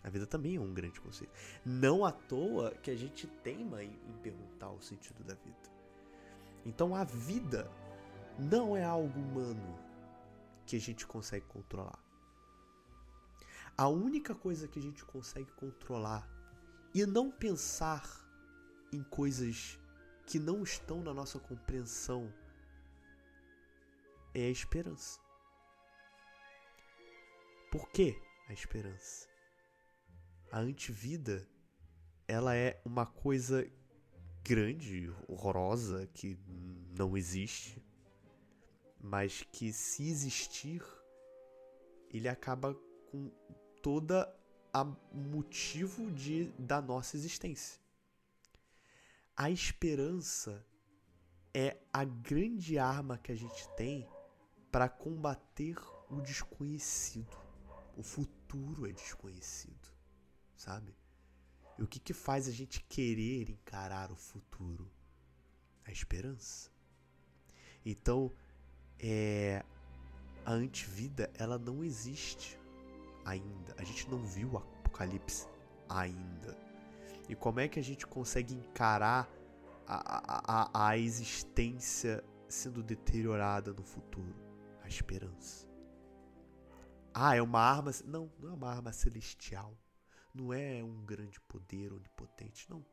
A 0.04 0.10
vida 0.10 0.28
também 0.28 0.56
é 0.56 0.60
um 0.60 0.74
grande 0.74 1.02
conceito. 1.02 1.34
Não 1.66 2.06
à 2.06 2.12
toa 2.12 2.72
que 2.76 2.92
a 2.92 2.96
gente 2.96 3.28
teima 3.28 3.84
em, 3.84 3.90
em 3.90 4.18
perguntar 4.22 4.70
o 4.70 4.82
sentido 4.82 5.24
da 5.24 5.34
vida. 5.34 5.70
Então 6.66 6.96
a 6.96 7.04
vida 7.04 7.70
não 8.38 8.78
é 8.78 8.84
algo 8.84 9.20
humano 9.20 9.80
que 10.66 10.76
a 10.76 10.80
gente 10.80 11.08
consegue 11.08 11.46
controlar. 11.48 11.98
A 13.76 13.88
única 13.88 14.36
coisa 14.36 14.68
que 14.68 14.80
a 14.80 14.82
gente 14.82 15.04
consegue 15.06 15.52
controlar 15.54 16.37
e 17.00 17.06
não 17.06 17.30
pensar 17.30 18.04
em 18.92 19.04
coisas 19.04 19.80
que 20.26 20.40
não 20.40 20.64
estão 20.64 21.04
na 21.04 21.14
nossa 21.14 21.38
compreensão 21.38 22.34
é 24.34 24.48
a 24.48 24.50
esperança. 24.50 25.20
Por 27.72 27.88
que 27.92 28.20
a 28.50 28.54
esperança? 28.54 29.30
A 30.52 30.58
antivida, 30.58 31.48
ela 32.28 32.56
é 32.56 32.82
uma 32.84 33.06
coisa 33.06 33.64
grande, 34.44 35.08
horrorosa, 35.28 36.08
que 36.08 36.36
não 36.98 37.16
existe, 37.16 37.80
mas 39.00 39.44
que 39.52 39.72
se 39.72 40.10
existir, 40.10 40.82
ele 42.10 42.28
acaba 42.28 42.74
com 43.12 43.30
toda 43.84 44.37
a 44.82 44.84
motivo 45.12 46.12
de 46.12 46.46
da 46.60 46.82
nossa 46.82 47.18
existência. 47.18 47.80
A 49.36 49.50
esperança 49.50 50.66
é 51.54 51.78
a 51.92 52.04
grande 52.04 52.78
arma 52.78 53.18
que 53.18 53.32
a 53.32 53.36
gente 53.36 53.68
tem 53.76 54.08
para 54.72 54.88
combater 54.88 55.76
o 56.10 56.22
desconhecido. 56.22 57.36
O 57.96 58.04
futuro 58.04 58.88
é 58.88 58.92
desconhecido, 58.92 59.90
sabe? 60.56 60.96
E 61.78 61.84
o 61.84 61.88
que, 61.88 62.00
que 62.00 62.14
faz 62.14 62.48
a 62.48 62.52
gente 62.52 62.82
querer 62.84 63.50
encarar 63.50 64.12
o 64.12 64.16
futuro? 64.16 64.92
A 65.86 65.92
esperança. 65.92 66.72
Então, 67.84 68.32
é, 69.00 69.64
a 70.46 70.52
antivida, 70.52 71.32
ela 71.36 71.58
não 71.58 71.84
existe 71.84 72.60
ainda. 73.28 73.76
A 73.78 73.84
gente 73.84 74.10
não 74.10 74.24
viu 74.24 74.54
o 74.54 74.58
apocalipse 74.58 75.48
ainda. 75.90 76.58
E 77.30 77.36
como 77.36 77.60
é 77.60 77.68
que 77.68 77.80
a 77.80 77.84
gente 77.84 78.08
consegue 78.08 78.54
encarar 78.54 79.30
a, 79.86 80.68
a, 80.74 80.90
a 80.90 80.98
existência 80.98 82.24
sendo 82.48 82.82
deteriorada 82.82 83.74
no 83.74 83.84
futuro? 83.84 84.48
a 84.88 84.90
esperança. 84.90 85.68
Ah, 87.14 87.36
é 87.36 87.42
uma 87.42 87.60
arma. 87.60 87.92
Não, 88.06 88.32
não 88.40 88.50
é 88.50 88.54
uma 88.54 88.70
arma 88.70 88.94
celestial. 88.94 89.78
Não 90.34 90.54
é 90.54 90.84
um 90.84 91.06
grande 91.06 91.40
poder 91.42 91.92
onipotente, 91.94 92.70
não. 92.70 92.86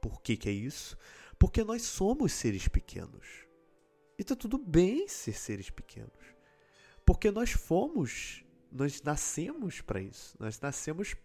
Por 0.00 0.20
que, 0.22 0.36
que 0.36 0.48
é 0.48 0.52
isso? 0.52 0.96
Porque 1.38 1.64
nós 1.64 1.82
somos 1.82 2.32
seres 2.32 2.68
pequenos. 2.68 3.46
E 4.18 4.24
tá 4.24 4.36
tudo 4.36 4.58
bem 4.58 5.08
ser 5.08 5.32
seres 5.32 5.70
pequenos. 5.70 6.34
Porque 7.04 7.30
nós 7.30 7.50
fomos, 7.50 8.44
nós 8.76 9.02
nascemos 9.02 9.80
para 9.80 10.00
isso. 10.00 10.36
Nós 10.38 10.60
nascemos 10.60 11.16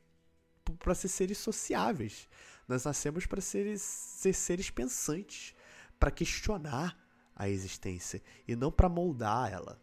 para 0.79 0.96
ser 0.96 1.08
seres 1.08 1.38
sociáveis. 1.38 2.27
Nós 2.67 2.84
nascemos 2.86 3.25
para 3.25 3.41
ser, 3.41 3.77
ser 3.77 4.34
seres 4.34 4.70
pensantes, 4.70 5.53
para 6.00 6.12
questionar, 6.12 6.98
a 7.41 7.50
existência 7.50 8.22
e 8.48 8.55
não 8.55 8.72
para 8.72 8.88
moldar 8.88 9.51
ela. 9.51 9.81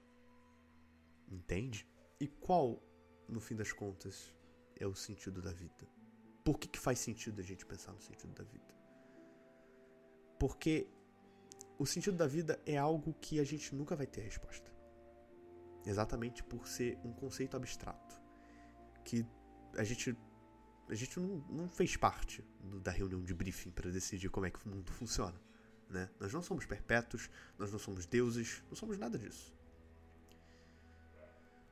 Entende? 1.28 1.84
E 2.20 2.28
qual, 2.28 2.80
no 3.28 3.40
fim 3.40 3.56
das 3.56 3.72
contas, 3.72 4.32
é 4.76 4.86
o 4.86 4.94
sentido 4.94 5.42
da 5.42 5.52
vida? 5.52 5.88
Por 6.44 6.56
que, 6.56 6.68
que 6.68 6.78
faz 6.78 7.00
sentido 7.00 7.40
a 7.40 7.44
gente 7.44 7.66
pensar 7.66 7.92
no 7.92 8.00
sentido 8.00 8.32
da 8.32 8.44
vida? 8.44 8.74
Porque 10.38 10.86
o 11.78 11.84
sentido 11.84 12.16
da 12.16 12.28
vida 12.28 12.60
é 12.64 12.76
algo 12.76 13.12
que 13.14 13.40
a 13.40 13.44
gente 13.44 13.74
nunca 13.74 13.96
vai 13.96 14.06
ter 14.06 14.20
resposta. 14.20 14.70
Exatamente 15.86 16.42
por 16.42 16.66
ser 16.66 16.98
um 17.04 17.12
conceito 17.12 17.56
abstrato. 17.56 18.20
Que 19.04 19.24
a 19.76 19.84
gente, 19.84 20.16
a 20.88 20.94
gente 20.94 21.18
não, 21.18 21.38
não 21.48 21.68
fez 21.68 21.96
parte 21.96 22.44
do, 22.62 22.80
da 22.80 22.90
reunião 22.90 23.22
de 23.22 23.34
briefing 23.34 23.70
para 23.70 23.90
decidir 23.90 24.28
como 24.28 24.46
é 24.46 24.50
que 24.50 24.64
o 24.66 24.68
mundo 24.68 24.92
funciona. 24.92 25.40
Né? 25.88 26.08
Nós 26.20 26.32
não 26.32 26.42
somos 26.42 26.66
perpétuos, 26.66 27.30
nós 27.58 27.72
não 27.72 27.78
somos 27.78 28.06
deuses, 28.06 28.62
não 28.68 28.76
somos 28.76 28.98
nada 28.98 29.18
disso. 29.18 29.54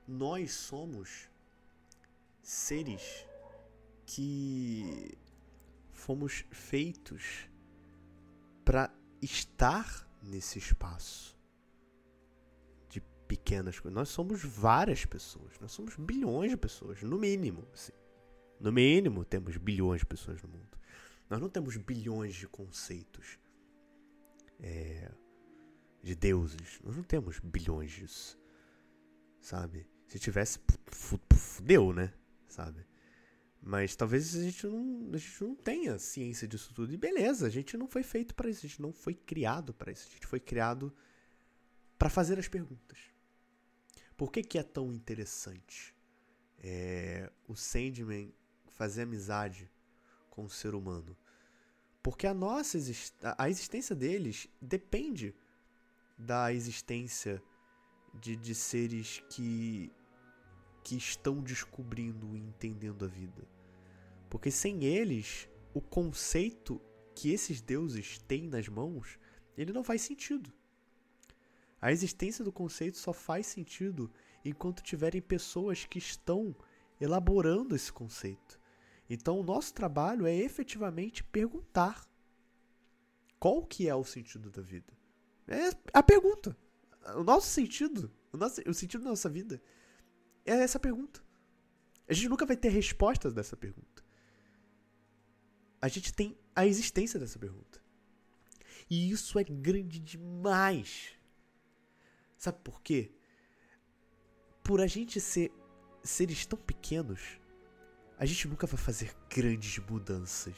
Nós 0.08 0.52
somos 0.52 1.28
seres 2.42 3.26
que 4.06 5.18
fomos 5.92 6.44
feitos 6.50 7.48
para 8.64 8.92
estar 9.20 10.08
nesse 10.22 10.58
espaço 10.58 11.35
pequenas 13.26 13.78
coisas. 13.78 13.94
Nós 13.94 14.08
somos 14.08 14.42
várias 14.42 15.04
pessoas, 15.04 15.58
nós 15.60 15.72
somos 15.72 15.96
bilhões 15.96 16.50
de 16.50 16.56
pessoas, 16.56 17.02
no 17.02 17.18
mínimo. 17.18 17.66
Assim. 17.72 17.92
No 18.58 18.72
mínimo, 18.72 19.24
temos 19.24 19.56
bilhões 19.56 20.00
de 20.00 20.06
pessoas 20.06 20.42
no 20.42 20.48
mundo. 20.48 20.78
Nós 21.28 21.40
não 21.40 21.48
temos 21.48 21.76
bilhões 21.76 22.34
de 22.34 22.46
conceitos 22.46 23.38
é, 24.60 25.10
de 26.02 26.14
deuses. 26.14 26.80
Nós 26.82 26.96
não 26.96 27.02
temos 27.02 27.38
bilhões 27.40 27.90
disso, 27.90 28.38
sabe? 29.40 29.86
Se 30.06 30.18
tivesse, 30.18 30.58
fudeu, 30.92 31.92
né? 31.92 32.12
Sabe? 32.46 32.86
Mas 33.60 33.96
talvez 33.96 34.36
a 34.36 34.42
gente, 34.42 34.66
não, 34.66 35.10
a 35.12 35.16
gente 35.18 35.42
não 35.42 35.54
tenha 35.56 35.98
ciência 35.98 36.46
disso 36.46 36.72
tudo. 36.72 36.92
E 36.92 36.96
beleza, 36.96 37.48
a 37.48 37.50
gente 37.50 37.76
não 37.76 37.88
foi 37.88 38.04
feito 38.04 38.34
para 38.34 38.48
isso, 38.48 38.64
a 38.64 38.68
gente 38.68 38.80
não 38.80 38.92
foi 38.92 39.14
criado 39.14 39.74
para 39.74 39.90
isso. 39.90 40.06
A 40.08 40.12
gente 40.12 40.26
foi 40.26 40.38
criado 40.38 40.94
para 41.98 42.08
fazer 42.08 42.38
as 42.38 42.46
perguntas. 42.46 43.15
Por 44.16 44.32
que, 44.32 44.42
que 44.42 44.58
é 44.58 44.62
tão 44.62 44.92
interessante 44.92 45.94
é, 46.58 47.30
o 47.46 47.54
Sandman 47.54 48.32
fazer 48.68 49.02
amizade 49.02 49.70
com 50.30 50.44
o 50.44 50.50
ser 50.50 50.74
humano? 50.74 51.16
Porque 52.02 52.26
a 52.26 52.32
nossa 52.32 52.78
a 53.36 53.50
existência 53.50 53.94
deles 53.94 54.48
depende 54.60 55.34
da 56.16 56.52
existência 56.52 57.42
de, 58.14 58.36
de 58.36 58.54
seres 58.54 59.22
que, 59.28 59.92
que 60.82 60.96
estão 60.96 61.42
descobrindo 61.42 62.36
e 62.36 62.40
entendendo 62.40 63.04
a 63.04 63.08
vida. 63.08 63.46
Porque 64.30 64.50
sem 64.50 64.84
eles, 64.84 65.48
o 65.74 65.80
conceito 65.80 66.80
que 67.14 67.30
esses 67.32 67.60
deuses 67.60 68.18
têm 68.18 68.46
nas 68.48 68.68
mãos, 68.68 69.18
ele 69.56 69.72
não 69.72 69.84
faz 69.84 70.02
sentido. 70.02 70.52
A 71.86 71.92
existência 71.92 72.44
do 72.44 72.50
conceito 72.50 72.98
só 72.98 73.12
faz 73.12 73.46
sentido 73.46 74.10
enquanto 74.44 74.82
tiverem 74.82 75.22
pessoas 75.22 75.84
que 75.84 76.00
estão 76.00 76.52
elaborando 77.00 77.76
esse 77.76 77.92
conceito. 77.92 78.58
Então, 79.08 79.38
o 79.38 79.44
nosso 79.44 79.72
trabalho 79.72 80.26
é 80.26 80.34
efetivamente 80.34 81.22
perguntar 81.22 82.04
qual 83.38 83.64
que 83.64 83.88
é 83.88 83.94
o 83.94 84.02
sentido 84.02 84.50
da 84.50 84.60
vida. 84.60 84.92
É 85.46 85.70
a 85.92 86.02
pergunta. 86.02 86.56
O 87.14 87.22
nosso 87.22 87.46
sentido, 87.46 88.10
o, 88.32 88.36
nosso, 88.36 88.60
o 88.68 88.74
sentido 88.74 89.04
da 89.04 89.10
nossa 89.10 89.28
vida 89.28 89.62
é 90.44 90.54
essa 90.54 90.80
pergunta. 90.80 91.22
A 92.08 92.12
gente 92.12 92.28
nunca 92.28 92.44
vai 92.44 92.56
ter 92.56 92.70
respostas 92.70 93.32
dessa 93.32 93.56
pergunta. 93.56 94.02
A 95.80 95.86
gente 95.86 96.12
tem 96.12 96.36
a 96.52 96.66
existência 96.66 97.20
dessa 97.20 97.38
pergunta. 97.38 97.80
E 98.90 99.08
isso 99.08 99.38
é 99.38 99.44
grande 99.44 100.00
demais. 100.00 101.15
Sabe 102.46 102.58
por 102.62 102.80
quê? 102.80 103.10
Por 104.62 104.80
a 104.80 104.86
gente 104.86 105.20
ser 105.20 105.52
seres 106.04 106.46
tão 106.46 106.56
pequenos, 106.56 107.40
a 108.16 108.24
gente 108.24 108.46
nunca 108.46 108.68
vai 108.68 108.78
fazer 108.78 109.12
grandes 109.28 109.80
mudanças. 109.80 110.54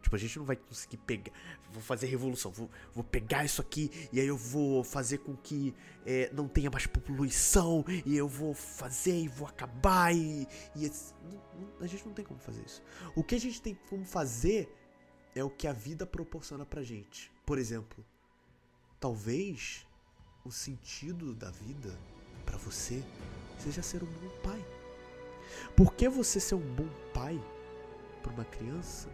Tipo 0.00 0.14
a 0.14 0.18
gente 0.20 0.38
não 0.38 0.44
vai 0.44 0.54
conseguir 0.54 0.98
pegar. 0.98 1.32
Vou 1.72 1.82
fazer 1.82 2.06
revolução. 2.06 2.52
Vou, 2.52 2.70
vou 2.94 3.02
pegar 3.02 3.44
isso 3.44 3.60
aqui 3.60 3.90
e 4.12 4.20
aí 4.20 4.26
eu 4.28 4.36
vou 4.36 4.84
fazer 4.84 5.18
com 5.18 5.36
que 5.36 5.74
é, 6.06 6.32
não 6.32 6.46
tenha 6.46 6.70
mais 6.70 6.86
poluição. 6.86 7.84
E 8.06 8.16
eu 8.16 8.28
vou 8.28 8.54
fazer 8.54 9.18
e 9.22 9.26
vou 9.26 9.48
acabar. 9.48 10.14
E, 10.14 10.46
e 10.76 10.92
a 11.80 11.86
gente 11.88 12.06
não 12.06 12.14
tem 12.14 12.24
como 12.24 12.38
fazer 12.38 12.64
isso. 12.64 12.80
O 13.16 13.24
que 13.24 13.34
a 13.34 13.40
gente 13.40 13.60
tem 13.60 13.74
como 13.90 14.04
fazer 14.04 14.72
é 15.34 15.42
o 15.42 15.50
que 15.50 15.66
a 15.66 15.72
vida 15.72 16.06
proporciona 16.06 16.64
pra 16.64 16.84
gente. 16.84 17.32
Por 17.44 17.58
exemplo, 17.58 18.06
talvez 19.00 19.84
o 20.44 20.50
sentido 20.50 21.34
da 21.34 21.50
vida 21.50 21.96
para 22.44 22.56
você 22.56 23.02
seja 23.58 23.82
ser 23.82 24.02
um 24.02 24.06
bom 24.06 24.28
pai. 24.42 24.64
Por 25.76 25.94
que 25.94 26.08
você 26.08 26.40
ser 26.40 26.54
um 26.54 26.74
bom 26.74 26.88
pai 27.12 27.40
para 28.22 28.32
uma 28.32 28.44
criança 28.44 29.08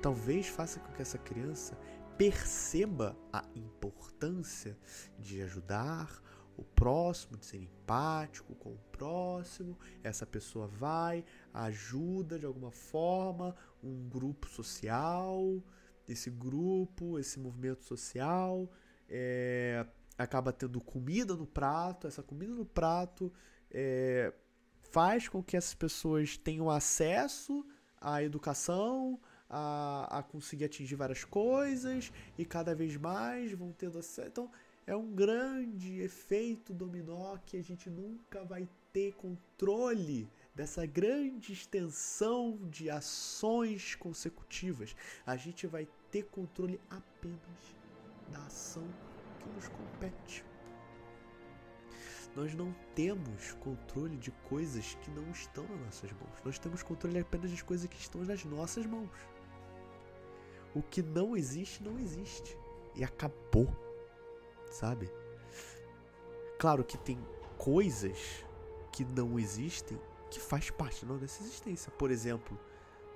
talvez 0.00 0.46
faça 0.48 0.80
com 0.80 0.92
que 0.92 1.02
essa 1.02 1.18
criança 1.18 1.76
perceba 2.16 3.16
a 3.32 3.44
importância 3.54 4.76
de 5.18 5.40
ajudar 5.42 6.22
o 6.56 6.64
próximo, 6.64 7.36
de 7.36 7.46
ser 7.46 7.58
empático 7.58 8.54
com 8.56 8.70
o 8.70 8.78
próximo. 8.90 9.78
Essa 10.02 10.26
pessoa 10.26 10.66
vai, 10.66 11.24
ajuda 11.54 12.38
de 12.38 12.44
alguma 12.44 12.72
forma 12.72 13.54
um 13.82 14.08
grupo 14.08 14.48
social, 14.48 15.62
esse 16.08 16.30
grupo, 16.30 17.18
esse 17.18 17.38
movimento 17.38 17.84
social, 17.84 18.68
é, 19.08 19.86
acaba 20.18 20.52
tendo 20.52 20.80
comida 20.80 21.34
no 21.34 21.46
prato. 21.46 22.08
Essa 22.08 22.22
comida 22.22 22.52
no 22.52 22.66
prato 22.66 23.32
é, 23.70 24.34
faz 24.90 25.28
com 25.28 25.42
que 25.42 25.56
essas 25.56 25.74
pessoas 25.74 26.36
tenham 26.36 26.68
acesso 26.68 27.64
à 28.00 28.22
educação, 28.22 29.18
a, 29.48 30.18
a 30.18 30.22
conseguir 30.22 30.64
atingir 30.64 30.96
várias 30.96 31.24
coisas 31.24 32.12
e 32.36 32.44
cada 32.44 32.74
vez 32.74 32.96
mais 32.96 33.52
vão 33.52 33.72
tendo 33.72 33.98
acesso. 33.98 34.28
Então 34.28 34.50
é 34.86 34.96
um 34.96 35.14
grande 35.14 36.00
efeito 36.00 36.74
dominó 36.74 37.36
que 37.46 37.56
a 37.56 37.62
gente 37.62 37.88
nunca 37.88 38.44
vai 38.44 38.68
ter 38.92 39.14
controle 39.14 40.28
dessa 40.54 40.84
grande 40.84 41.52
extensão 41.52 42.58
de 42.68 42.90
ações 42.90 43.94
consecutivas. 43.94 44.96
A 45.24 45.36
gente 45.36 45.66
vai 45.66 45.86
ter 46.10 46.24
controle 46.24 46.80
apenas 46.90 47.76
da 48.32 48.38
ação 48.46 48.82
que 48.82 49.07
nos 49.58 49.68
compete. 49.68 50.44
Nós 52.36 52.54
não 52.54 52.72
temos 52.94 53.52
controle 53.54 54.16
de 54.16 54.30
coisas 54.48 54.94
que 54.94 55.10
não 55.10 55.28
estão 55.30 55.64
nas 55.64 55.80
nossas 55.80 56.12
mãos. 56.12 56.44
Nós 56.44 56.58
temos 56.58 56.82
controle 56.82 57.18
apenas 57.18 57.50
das 57.50 57.62
coisas 57.62 57.88
que 57.88 57.96
estão 57.96 58.22
nas 58.22 58.44
nossas 58.44 58.86
mãos. 58.86 59.10
O 60.74 60.82
que 60.82 61.02
não 61.02 61.36
existe, 61.36 61.82
não 61.82 61.98
existe. 61.98 62.56
E 62.94 63.02
acabou. 63.02 63.68
Sabe? 64.70 65.10
Claro 66.58 66.84
que 66.84 66.96
tem 66.98 67.18
coisas 67.56 68.44
que 68.92 69.04
não 69.04 69.38
existem 69.38 69.98
que 70.30 70.38
faz 70.38 70.70
parte 70.70 71.04
da 71.04 71.14
nossa 71.14 71.42
existência. 71.42 71.90
Por 71.92 72.10
exemplo, 72.10 72.58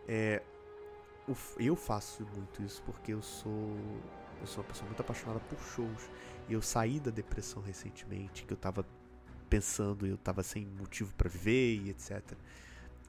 é, 0.09 0.43
eu 1.59 1.77
faço 1.77 2.27
muito 2.35 2.63
isso 2.63 2.83
porque 2.83 3.13
eu 3.13 3.23
sou 3.23 3.77
eu 4.43 4.47
sou 4.47 4.63
uma 4.63 4.69
pessoa 4.69 4.87
muito 4.87 5.01
apaixonada 5.01 5.41
por 5.41 5.59
shows. 5.59 6.11
E 6.49 6.53
eu 6.53 6.61
saí 6.61 7.01
da 7.01 7.11
depressão 7.11 7.63
recentemente, 7.63 8.45
que 8.45 8.53
eu 8.53 8.57
tava 8.57 8.85
pensando, 9.49 10.07
eu 10.07 10.19
tava 10.19 10.43
sem 10.43 10.67
motivo 10.67 11.15
para 11.15 11.31
viver 11.31 11.77
e 11.77 11.91
etc. 11.91 12.21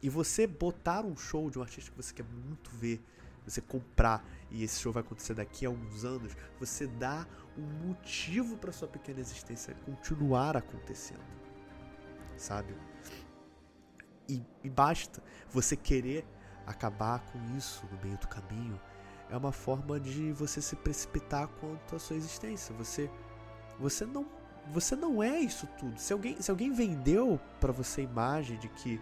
E 0.02 0.10
você 0.10 0.48
botar 0.48 1.04
um 1.04 1.18
show 1.18 1.50
de 1.50 1.60
um 1.60 1.62
artista 1.62 1.92
que 1.92 1.98
você 1.98 2.14
quer 2.14 2.26
muito 2.26 2.70
ver 2.72 3.04
você 3.46 3.62
comprar 3.62 4.24
e 4.50 4.64
esse 4.64 4.80
show 4.80 4.92
vai 4.92 5.02
acontecer 5.02 5.34
daqui 5.34 5.66
a 5.66 5.70
alguns 5.70 6.06
anos, 6.06 6.36
você 6.60 6.88
dá 6.88 7.28
um 7.58 7.88
motivo 7.88 8.58
para 8.58 8.72
sua 8.72 8.88
pequena 8.88 9.20
existência 9.20 9.76
continuar 9.86 10.56
acontecendo, 10.56 11.24
sabe? 12.38 12.74
E, 14.28 14.42
e 14.64 14.70
basta 14.70 15.22
você 15.50 15.76
querer 15.76 16.26
acabar 16.66 17.20
com 17.32 17.58
isso 17.58 17.86
no 17.92 18.02
meio 18.02 18.18
do 18.18 18.28
caminho. 18.28 18.80
É 19.34 19.38
uma 19.38 19.52
forma 19.52 20.00
de 20.00 20.32
você 20.32 20.62
se 20.62 20.76
precipitar 20.76 21.48
quanto 21.48 21.96
à 21.96 21.98
sua 21.98 22.16
existência. 22.16 22.72
Você, 22.76 23.10
você 23.80 24.06
não, 24.06 24.30
você 24.68 24.96
não 24.96 25.24
é 25.24 25.40
isso 25.40 25.66
tudo. 25.80 26.00
Se 26.00 26.14
alguém, 26.14 26.40
se 26.40 26.52
alguém 26.52 26.72
vendeu 26.72 27.42
para 27.60 27.72
você 27.72 28.02
a 28.02 28.04
imagem 28.04 28.60
de 28.60 28.70
que 28.70 29.02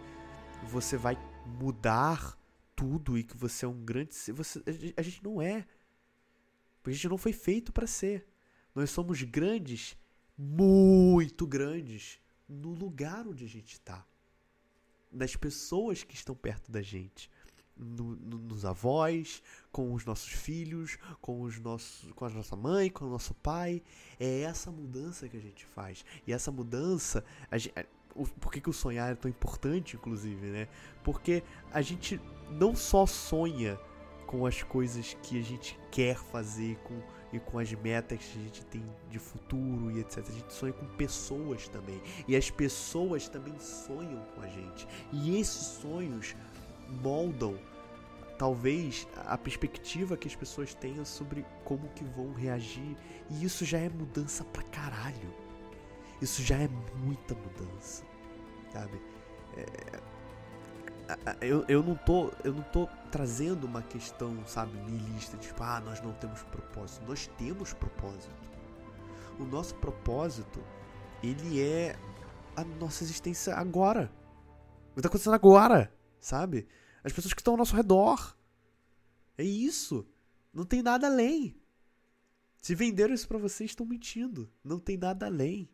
você 0.63 0.96
vai 0.96 1.17
mudar 1.46 2.38
tudo 2.74 3.17
e 3.17 3.26
que 3.26 3.36
você 3.36 3.65
é 3.65 3.67
um 3.67 3.84
grande 3.84 4.15
você 4.32 4.63
a 4.96 5.02
gente 5.02 5.22
não 5.22 5.41
é. 5.41 5.67
Porque 6.82 6.91
a 6.91 6.94
gente 6.94 7.10
não 7.10 7.17
foi 7.17 7.34
feito 7.34 7.74
para 7.74 7.86
ser. 7.86 8.26
Nós 8.74 8.89
somos 8.89 9.22
grandes, 9.24 9.98
muito 10.38 11.46
grandes 11.46 12.22
no 12.48 12.70
lugar 12.70 13.28
onde 13.28 13.44
a 13.44 13.50
gente 13.50 13.74
está. 13.74 14.08
Nas 15.12 15.36
pessoas 15.36 16.04
que 16.06 16.15
estão 16.15 16.34
perto 16.34 16.72
da 16.72 16.82
gente. 16.82 17.30
No, 17.78 18.16
no, 18.16 18.38
nos 18.38 18.64
avós, 18.64 19.42
com 19.72 19.94
os 19.94 20.06
nossos 20.06 20.30
filhos, 20.30 21.00
com 21.20 21.42
os 21.42 21.60
nossos, 21.60 22.12
com 22.14 22.26
a 22.26 22.30
nossa 22.30 22.56
mãe, 22.56 22.90
com 22.90 23.06
o 23.06 23.10
nosso 23.10 23.34
pai. 23.36 23.82
É 24.20 24.42
essa 24.42 24.70
mudança 24.70 25.28
que 25.28 25.38
a 25.38 25.42
gente 25.42 25.66
faz. 25.66 26.06
E 26.28 26.34
essa 26.34 26.52
mudança, 26.52 27.26
a 27.50 27.58
gente, 27.58 27.74
o, 28.16 28.26
por 28.26 28.52
que, 28.52 28.62
que 28.62 28.70
o 28.70 28.74
sonhar 28.74 29.12
é 29.12 29.16
tão 29.16 29.30
importante, 29.30 29.96
inclusive, 29.96 30.48
né? 30.48 30.68
Porque 31.04 31.44
a 31.72 31.82
gente 31.82 32.20
não 32.50 32.76
só 32.76 33.06
sonha 33.06 33.80
com 34.28 34.46
as 34.46 34.64
coisas 34.64 35.14
que 35.24 35.38
a 35.40 35.44
gente 35.44 35.78
quer 35.92 36.16
fazer 36.16 36.78
com, 36.84 37.02
e 37.34 37.40
com 37.40 37.60
as 37.60 37.72
metas 37.74 38.20
que 38.20 38.40
a 38.40 38.42
gente 38.44 38.66
tem 38.66 38.84
de 39.10 39.20
futuro 39.20 39.92
e 39.92 40.00
etc. 40.00 40.20
A 40.20 40.32
gente 40.32 40.54
sonha 40.54 40.74
com 40.74 40.86
pessoas 40.96 41.68
também. 41.68 42.02
E 42.28 42.36
as 42.36 42.50
pessoas 42.50 43.28
também 43.28 43.58
sonham 43.60 44.24
com 44.36 44.42
a 44.42 44.48
gente. 44.48 44.88
E 45.12 45.38
esses 45.38 45.80
sonhos 45.82 46.36
moldam 47.02 47.58
talvez 48.42 49.08
a 49.28 49.38
perspectiva 49.38 50.18
que 50.18 50.28
as 50.28 50.36
pessoas 50.36 50.74
tenham 50.74 51.06
sobre 51.06 51.46
como 51.64 51.88
que 51.90 52.04
vão 52.04 52.34
reagir. 52.34 52.98
E 53.30 53.44
isso 53.44 53.64
já 53.64 53.78
é 53.78 53.88
mudança 53.88 54.44
pra 54.46 54.64
caralho. 54.64 55.32
Isso 56.20 56.42
já 56.42 56.56
é 56.56 56.68
muita 56.96 57.36
mudança, 57.36 58.04
sabe? 58.74 59.00
É, 59.56 60.00
eu, 61.40 61.64
eu 61.68 61.84
não 61.84 61.96
tô 61.96 62.32
eu 62.44 62.54
não 62.54 62.64
tô 62.64 62.88
trazendo 63.12 63.66
uma 63.66 63.84
questão, 63.84 64.36
sabe, 64.48 64.76
niilista, 64.90 65.38
tipo, 65.38 65.62
ah, 65.62 65.80
nós 65.80 66.02
não 66.02 66.14
temos 66.14 66.42
propósito. 66.44 67.06
Nós 67.08 67.28
temos 67.38 67.74
propósito. 67.74 68.34
O 69.40 69.44
nosso 69.44 69.76
propósito, 69.76 70.64
ele 71.22 71.62
é 71.62 71.96
a 72.56 72.64
nossa 72.64 73.04
existência 73.04 73.54
agora. 73.56 74.12
O 74.92 74.96
que 74.96 75.02
tá 75.02 75.10
acontecendo 75.10 75.36
agora, 75.36 75.92
sabe? 76.22 76.68
As 77.04 77.12
pessoas 77.12 77.34
que 77.34 77.42
estão 77.42 77.56
ao 77.56 77.58
nosso 77.58 77.76
redor. 77.76 78.38
É 79.38 79.44
isso. 79.44 80.08
Não 80.54 80.64
tem 80.64 80.82
nada 80.82 81.08
além. 81.08 81.56
Se 82.62 82.76
venderam 82.76 83.14
isso 83.14 83.28
para 83.28 83.40
vocês, 83.40 83.72
estão 83.72 83.86
mentindo. 83.86 84.50
Não 84.64 84.80
tem 84.80 84.96
nada 84.96 85.26
além. 85.26 85.68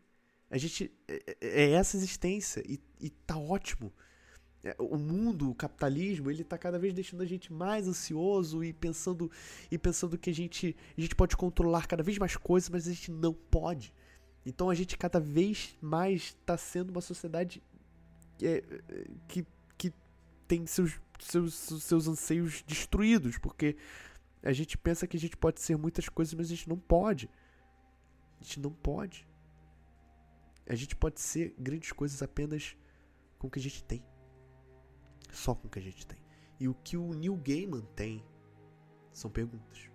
A 0.50 0.58
gente. 0.58 0.92
É, 1.08 1.38
é, 1.42 1.64
é 1.64 1.72
essa 1.72 1.98
existência. 1.98 2.64
E, 2.66 2.80
e 3.00 3.10
tá 3.10 3.38
ótimo. 3.38 3.94
É, 4.64 4.76
o 4.80 4.98
mundo, 4.98 5.52
o 5.52 5.56
capitalismo, 5.56 6.32
ele 6.32 6.44
tá 6.44 6.58
cada 6.58 6.80
vez 6.80 6.94
deixando 6.94 7.22
a 7.22 7.26
gente 7.26 7.52
mais 7.52 7.88
ansioso 7.88 8.64
e 8.64 8.74
pensando 8.74 9.30
e 9.70 9.78
pensando 9.78 10.18
que 10.18 10.30
a 10.30 10.34
gente, 10.34 10.76
a 10.98 11.02
gente 11.02 11.16
pode 11.16 11.38
controlar 11.38 11.86
cada 11.88 12.02
vez 12.02 12.18
mais 12.18 12.36
coisas, 12.36 12.70
mas 12.70 12.88
a 12.88 12.92
gente 12.92 13.12
não 13.12 13.34
pode. 13.34 13.94
Então 14.46 14.70
a 14.70 14.76
gente 14.76 14.98
cada 14.98 15.20
vez 15.20 15.78
mais 15.82 16.24
está 16.24 16.58
sendo 16.58 16.90
uma 16.90 17.02
sociedade 17.02 17.62
é, 18.42 18.64
que, 19.28 19.44
que 19.44 19.57
tem 20.48 20.66
seus, 20.66 21.00
seus, 21.20 21.54
seus 21.54 22.08
anseios 22.08 22.64
destruídos, 22.64 23.38
porque 23.38 23.76
a 24.42 24.54
gente 24.54 24.78
pensa 24.78 25.06
que 25.06 25.18
a 25.18 25.20
gente 25.20 25.36
pode 25.36 25.62
ser 25.62 25.78
muitas 25.78 26.08
coisas, 26.08 26.34
mas 26.34 26.48
a 26.48 26.50
gente 26.50 26.70
não 26.70 26.78
pode. 26.78 27.30
A 28.40 28.44
gente 28.44 28.60
não 28.60 28.72
pode. 28.72 29.28
A 30.68 30.76
gente 30.76 30.96
pode 30.96 31.20
ser 31.20 31.56
grandes 31.58 31.92
coisas 31.92 32.22
apenas 32.22 32.78
com 33.38 33.48
o 33.48 33.50
que 33.52 33.60
a 33.60 33.62
gente 33.62 33.84
tem. 33.84 34.04
Só 35.32 35.54
com 35.54 35.68
o 35.68 35.70
que 35.70 35.80
a 35.80 35.82
gente 35.82 36.06
tem. 36.06 36.20
E 36.60 36.68
o 36.68 36.74
que 36.74 36.98
o 36.98 37.14
Neil 37.14 37.36
Gaiman 37.36 37.86
tem 37.96 38.24
são 39.12 39.30
perguntas. 39.30 39.90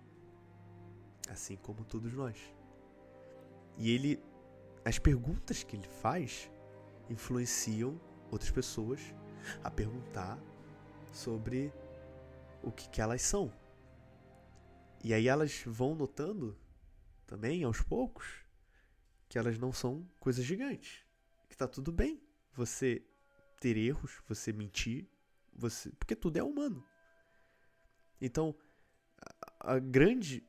Assim 1.29 1.55
como 1.55 1.83
todos 1.83 2.13
nós. 2.13 2.37
E 3.77 3.89
ele. 3.89 4.21
As 4.85 4.99
perguntas 4.99 5.63
que 5.63 5.77
ele 5.77 5.87
faz 5.87 6.51
influenciam 7.09 7.99
outras 8.29 8.51
pessoas 8.51 8.99
a 9.63 9.69
perguntar 9.69 10.39
sobre 11.11 11.71
o 12.61 12.71
que, 12.71 12.89
que 12.89 13.01
elas 13.01 13.21
são. 13.21 13.51
E 15.03 15.13
aí 15.13 15.27
elas 15.27 15.63
vão 15.65 15.95
notando 15.95 16.57
também, 17.25 17.63
aos 17.63 17.81
poucos, 17.81 18.43
que 19.27 19.37
elas 19.37 19.57
não 19.57 19.73
são 19.73 20.07
coisas 20.19 20.45
gigantes. 20.45 21.05
Que 21.49 21.57
tá 21.57 21.67
tudo 21.67 21.91
bem 21.91 22.21
você 22.53 23.03
ter 23.59 23.77
erros, 23.77 24.21
você 24.27 24.53
mentir, 24.53 25.07
você, 25.53 25.89
porque 25.91 26.15
tudo 26.15 26.37
é 26.37 26.43
humano. 26.43 26.85
Então, 28.21 28.55
a 29.59 29.79
grande 29.79 30.43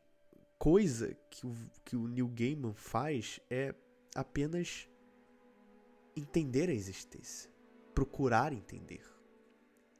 coisa 0.59 1.15
que 1.31 1.47
o, 1.47 1.55
que 1.85 1.97
o 1.97 2.09
Neil 2.09 2.29
Gaiman 2.29 2.75
faz 2.75 3.41
é 3.51 3.75
apenas 4.15 4.89
entender 6.17 6.69
a 6.69 6.73
existência, 6.73 7.51
procurar 7.95 8.53
entender. 8.53 9.03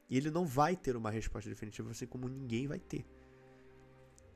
E 0.09 0.17
ele 0.17 0.29
não 0.29 0.45
vai 0.45 0.75
ter 0.75 0.95
uma 0.95 1.09
resposta 1.09 1.49
definitiva, 1.49 1.89
assim 1.91 2.05
como 2.05 2.27
ninguém 2.27 2.67
vai 2.67 2.79
ter. 2.79 3.05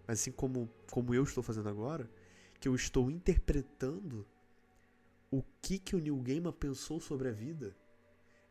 Assim 0.07 0.31
como, 0.31 0.67
como 0.91 1.13
eu 1.13 1.23
estou 1.23 1.43
fazendo 1.43 1.69
agora, 1.69 2.09
que 2.59 2.67
eu 2.67 2.75
estou 2.75 3.11
interpretando 3.11 4.27
o 5.31 5.43
que, 5.61 5.77
que 5.77 5.95
o 5.95 5.99
Neil 5.99 6.19
Gaiman 6.21 6.51
pensou 6.51 6.99
sobre 6.99 7.29
a 7.29 7.31
vida. 7.31 7.75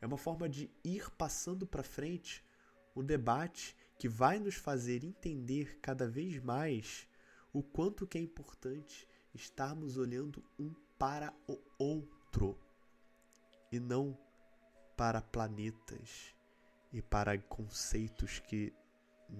É 0.00 0.06
uma 0.06 0.16
forma 0.16 0.48
de 0.48 0.70
ir 0.84 1.10
passando 1.10 1.66
para 1.66 1.82
frente 1.82 2.44
o 2.94 3.02
debate 3.02 3.76
que 3.98 4.08
vai 4.08 4.38
nos 4.38 4.54
fazer 4.54 5.02
entender 5.02 5.78
cada 5.80 6.08
vez 6.08 6.40
mais 6.40 7.08
o 7.52 7.62
quanto 7.62 8.06
que 8.06 8.16
é 8.16 8.20
importante 8.20 9.08
estarmos 9.34 9.96
olhando 9.96 10.44
um 10.58 10.72
para 10.96 11.34
o 11.48 11.58
outro 11.78 12.58
e 13.70 13.78
não 13.78 14.16
para 14.98 15.22
planetas 15.22 16.34
e 16.92 17.00
para 17.00 17.38
conceitos 17.38 18.40
que 18.40 18.74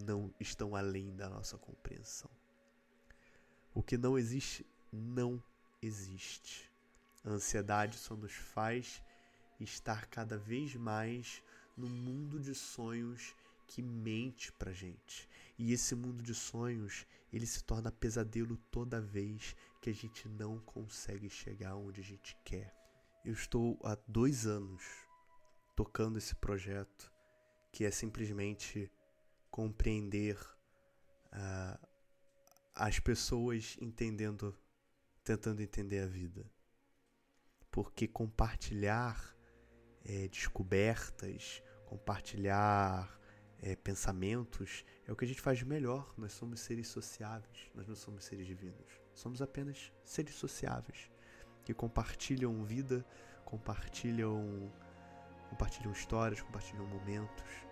não 0.05 0.33
estão 0.39 0.77
além 0.77 1.17
da 1.17 1.29
nossa 1.29 1.59
compreensão. 1.59 2.31
O 3.75 3.83
que 3.83 3.99
não 3.99 4.17
existe, 4.17 4.65
não 4.93 5.43
existe. 5.83 6.71
A 7.25 7.31
ansiedade 7.31 7.99
só 7.99 8.15
nos 8.15 8.33
faz 8.33 9.03
estar 9.59 10.07
cada 10.07 10.39
vez 10.39 10.77
mais 10.77 11.43
no 11.77 11.89
mundo 11.89 12.39
de 12.39 12.55
sonhos 12.55 13.35
que 13.67 13.83
mente 13.83 14.53
pra 14.53 14.73
gente. 14.73 15.29
E 15.59 15.73
esse 15.73 15.97
mundo 15.97 16.23
de 16.23 16.37
sonhos, 16.37 17.05
ele 17.33 17.47
se 17.47 17.65
torna 17.65 17.91
pesadelo 17.91 18.57
toda 18.71 19.01
vez 19.01 19.57
que 19.83 19.91
a 19.91 19.95
gente 19.95 20.29
não 20.29 20.61
consegue 20.61 21.29
chegar 21.29 21.75
onde 21.75 22.01
a 22.01 22.05
gente 22.05 22.37
quer. 22.45 22.73
Eu 23.25 23.33
estou 23.33 23.77
há 23.83 23.99
dois 24.07 24.47
anos 24.47 25.08
tocando 25.79 26.19
esse 26.19 26.35
projeto 26.35 27.09
que 27.71 27.85
é 27.85 27.91
simplesmente 27.93 28.91
compreender 29.49 30.37
uh, 31.27 31.87
as 32.75 32.99
pessoas 32.99 33.77
entendendo, 33.81 34.59
tentando 35.23 35.63
entender 35.63 36.01
a 36.01 36.07
vida. 36.09 36.45
Porque 37.71 38.09
compartilhar 38.09 39.37
é, 40.05 40.27
descobertas, 40.27 41.63
compartilhar 41.87 43.17
é, 43.61 43.77
pensamentos 43.77 44.85
é 45.07 45.13
o 45.13 45.17
que 45.17 45.25
a 45.27 45.29
gente 45.29 45.41
faz 45.41 45.59
de 45.59 45.65
melhor. 45.65 46.13
Nós 46.17 46.33
somos 46.33 46.59
seres 46.59 46.89
sociáveis, 46.89 47.71
nós 47.73 47.87
não 47.87 47.95
somos 47.95 48.25
seres 48.25 48.49
divinos. 48.49 49.01
Somos 49.15 49.41
apenas 49.41 49.93
seres 50.05 50.35
sociáveis 50.35 51.09
que 51.65 51.73
compartilham 51.73 52.65
vida, 52.65 53.07
compartilham, 53.45 54.73
compartilham 55.51 55.93
histórias, 55.93 56.41
compartilham 56.41 56.87
momentos 56.87 57.69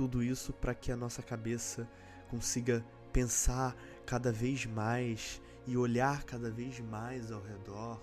tudo 0.00 0.22
isso 0.22 0.52
para 0.54 0.74
que 0.74 0.90
a 0.90 0.96
nossa 0.96 1.22
cabeça 1.22 1.86
consiga 2.30 2.82
pensar 3.12 3.76
cada 4.06 4.32
vez 4.32 4.64
mais 4.64 5.42
e 5.66 5.76
olhar 5.76 6.24
cada 6.24 6.50
vez 6.50 6.80
mais 6.80 7.30
ao 7.30 7.42
redor 7.42 8.00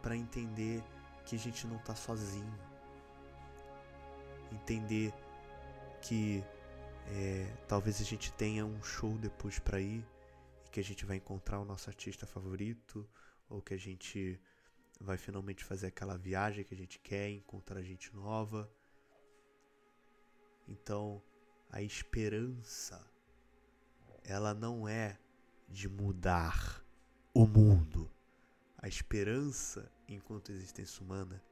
para 0.00 0.16
entender 0.16 0.82
que 1.26 1.36
a 1.36 1.38
gente 1.38 1.66
não 1.66 1.76
está 1.76 1.94
sozinho. 1.94 2.58
Entender 4.50 5.12
que 6.00 6.42
é, 7.08 7.54
talvez 7.68 8.00
a 8.00 8.04
gente 8.04 8.32
tenha 8.32 8.64
um 8.64 8.82
show 8.82 9.18
depois 9.18 9.58
para 9.58 9.80
ir 9.80 10.06
e 10.64 10.70
que 10.70 10.80
a 10.80 10.84
gente 10.84 11.04
vai 11.04 11.18
encontrar 11.18 11.60
o 11.60 11.66
nosso 11.66 11.90
artista 11.90 12.26
favorito 12.26 13.06
ou 13.50 13.60
que 13.60 13.74
a 13.74 13.78
gente 13.78 14.40
vai 15.00 15.16
finalmente 15.16 15.64
fazer 15.64 15.88
aquela 15.88 16.16
viagem 16.16 16.64
que 16.64 16.74
a 16.74 16.76
gente 16.76 16.98
quer, 16.98 17.30
encontrar 17.30 17.82
gente 17.82 18.14
nova 18.14 18.70
então, 20.68 21.22
a 21.70 21.82
esperança 21.82 23.04
ela 24.22 24.54
não 24.54 24.88
é 24.88 25.18
de 25.68 25.88
mudar 25.88 26.82
o 27.34 27.46
mundo. 27.46 28.10
A 28.78 28.88
esperança, 28.88 29.90
enquanto 30.08 30.52
existência 30.52 31.02
humana, 31.02 31.42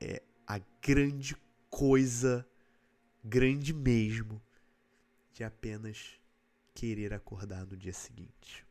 é 0.00 0.22
a 0.46 0.58
grande 0.80 1.36
coisa, 1.70 2.46
grande 3.24 3.72
mesmo, 3.72 4.42
de 5.32 5.44
apenas 5.44 6.20
querer 6.74 7.14
acordar 7.14 7.64
no 7.64 7.76
dia 7.76 7.92
seguinte. 7.92 8.66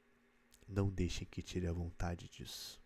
Não 0.68 0.90
deixem 0.90 1.28
que 1.28 1.42
tire 1.42 1.68
a 1.68 1.74
vontade 1.74 2.30
disso. 2.30 2.81